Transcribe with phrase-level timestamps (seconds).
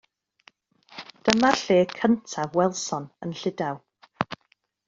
[1.27, 3.81] Dyma'r lle cyntaf welsom yn Llydaw.